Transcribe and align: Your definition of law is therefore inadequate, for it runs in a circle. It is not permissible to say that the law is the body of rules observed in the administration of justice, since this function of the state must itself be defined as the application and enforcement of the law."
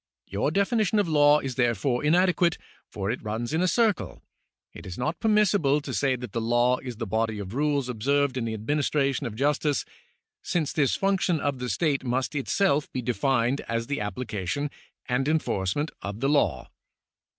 Your 0.25 0.49
definition 0.49 0.97
of 0.97 1.07
law 1.07 1.41
is 1.41 1.53
therefore 1.53 2.03
inadequate, 2.03 2.57
for 2.89 3.11
it 3.11 3.21
runs 3.21 3.53
in 3.53 3.61
a 3.61 3.67
circle. 3.67 4.23
It 4.73 4.87
is 4.87 4.97
not 4.97 5.19
permissible 5.19 5.79
to 5.79 5.93
say 5.93 6.15
that 6.15 6.31
the 6.31 6.41
law 6.41 6.79
is 6.79 6.95
the 6.95 7.05
body 7.05 7.37
of 7.37 7.53
rules 7.53 7.87
observed 7.87 8.35
in 8.35 8.45
the 8.45 8.55
administration 8.55 9.27
of 9.27 9.35
justice, 9.35 9.85
since 10.41 10.73
this 10.73 10.95
function 10.95 11.39
of 11.39 11.59
the 11.59 11.69
state 11.69 12.03
must 12.03 12.33
itself 12.33 12.91
be 12.91 13.03
defined 13.03 13.61
as 13.67 13.85
the 13.85 14.01
application 14.01 14.71
and 15.07 15.27
enforcement 15.27 15.91
of 16.01 16.19
the 16.19 16.29
law." 16.29 16.71